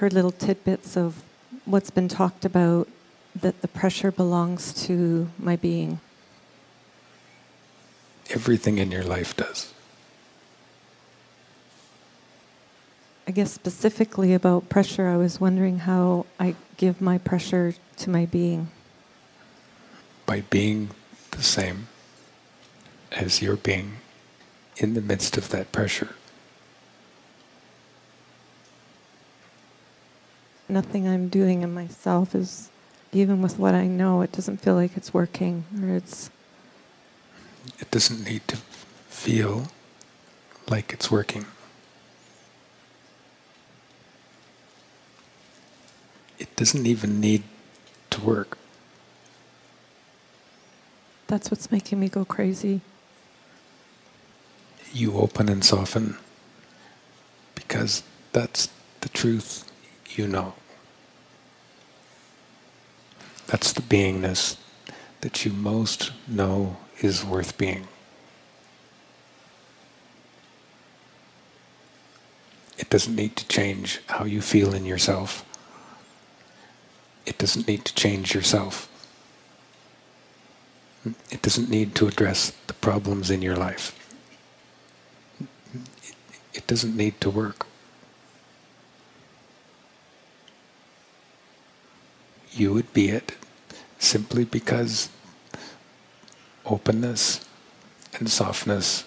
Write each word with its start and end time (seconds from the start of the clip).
heard 0.00 0.14
little 0.14 0.30
tidbits 0.30 0.96
of 0.96 1.22
what's 1.66 1.90
been 1.90 2.08
talked 2.08 2.46
about 2.46 2.88
that 3.38 3.60
the 3.60 3.68
pressure 3.68 4.10
belongs 4.10 4.72
to 4.72 5.28
my 5.38 5.56
being. 5.56 6.00
Everything 8.30 8.78
in 8.78 8.90
your 8.90 9.02
life 9.02 9.36
does. 9.36 9.74
I 13.28 13.32
guess 13.32 13.52
specifically 13.52 14.32
about 14.32 14.70
pressure, 14.70 15.06
I 15.06 15.18
was 15.18 15.38
wondering 15.38 15.80
how 15.80 16.24
I 16.38 16.54
give 16.78 17.02
my 17.02 17.18
pressure 17.18 17.74
to 17.98 18.08
my 18.08 18.24
being. 18.24 18.70
By 20.24 20.40
being 20.48 20.90
the 21.32 21.42
same 21.42 21.88
as 23.12 23.42
your 23.42 23.56
being 23.56 23.98
in 24.78 24.94
the 24.94 25.02
midst 25.02 25.36
of 25.36 25.50
that 25.50 25.72
pressure. 25.72 26.14
Nothing 30.70 31.08
I'm 31.08 31.28
doing 31.28 31.62
in 31.62 31.74
myself 31.74 32.32
is, 32.32 32.70
even 33.12 33.42
with 33.42 33.58
what 33.58 33.74
I 33.74 33.88
know, 33.88 34.22
it 34.22 34.30
doesn't 34.30 34.58
feel 34.58 34.76
like 34.76 34.96
it's 34.96 35.12
working 35.12 35.64
or 35.82 35.96
it's. 35.96 36.30
It 37.80 37.90
doesn't 37.90 38.24
need 38.24 38.46
to 38.46 38.56
feel 39.08 39.72
like 40.68 40.92
it's 40.92 41.10
working. 41.10 41.46
It 46.38 46.54
doesn't 46.54 46.86
even 46.86 47.20
need 47.20 47.42
to 48.10 48.20
work. 48.20 48.56
That's 51.26 51.50
what's 51.50 51.72
making 51.72 51.98
me 51.98 52.08
go 52.08 52.24
crazy. 52.24 52.80
You 54.92 55.14
open 55.14 55.48
and 55.48 55.64
soften 55.64 56.16
because 57.56 58.04
that's 58.32 58.68
the 59.00 59.08
truth 59.08 59.70
you 60.16 60.26
know. 60.26 60.54
That's 63.50 63.72
the 63.72 63.82
beingness 63.82 64.56
that 65.22 65.44
you 65.44 65.52
most 65.52 66.12
know 66.28 66.76
is 67.00 67.24
worth 67.24 67.58
being. 67.58 67.88
It 72.78 72.88
doesn't 72.88 73.16
need 73.16 73.34
to 73.34 73.48
change 73.48 74.00
how 74.06 74.24
you 74.24 74.40
feel 74.40 74.72
in 74.72 74.86
yourself. 74.86 75.44
It 77.26 77.38
doesn't 77.38 77.66
need 77.66 77.84
to 77.86 77.94
change 77.94 78.36
yourself. 78.36 78.86
It 81.30 81.42
doesn't 81.42 81.68
need 81.68 81.96
to 81.96 82.06
address 82.06 82.52
the 82.68 82.74
problems 82.74 83.32
in 83.32 83.42
your 83.42 83.56
life. 83.56 83.98
It 86.54 86.68
doesn't 86.68 86.96
need 86.96 87.20
to 87.20 87.30
work. 87.30 87.66
You 92.52 92.72
would 92.74 92.92
be 92.92 93.08
it 93.10 93.36
simply 93.98 94.44
because 94.44 95.08
openness 96.66 97.46
and 98.18 98.30
softness 98.30 99.04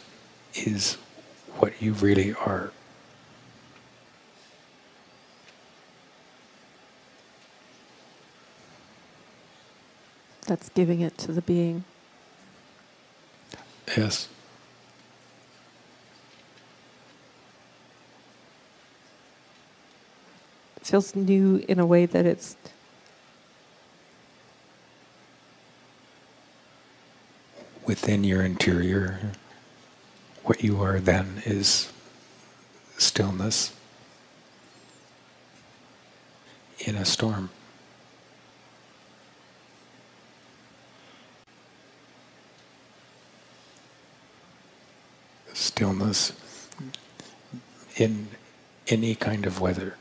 is 0.54 0.96
what 1.58 1.82
you 1.82 1.94
really 1.94 2.34
are. 2.34 2.72
That's 10.48 10.70
giving 10.70 11.02
it 11.02 11.18
to 11.20 11.32
the 11.32 11.42
being. 11.42 11.86
Yes. 13.88 14.28
It 20.78 20.88
feels 20.88 21.16
new 21.16 21.64
in 21.68 21.80
a 21.80 21.86
way 21.86 22.06
that 22.06 22.26
it's 22.26 22.58
within 27.86 28.24
your 28.24 28.44
interior, 28.44 29.32
what 30.44 30.64
you 30.64 30.82
are 30.82 31.00
then 31.00 31.42
is 31.46 31.92
stillness 32.98 33.74
in 36.80 36.96
a 36.96 37.06
storm. 37.06 37.50
Stillness 45.54 46.34
in 47.96 48.28
any 48.88 49.16
kind 49.16 49.46
of 49.46 49.60
weather. 49.62 49.98